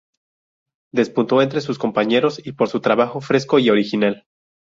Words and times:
Despuntó 0.95 1.43
entre 1.43 1.61
sus 1.61 1.77
compañeros 1.77 2.41
y 2.43 2.53
por 2.53 2.69
su 2.69 2.81
trabajo 2.81 3.21
fresco 3.21 3.59
y 3.59 3.69
original. 3.69 4.25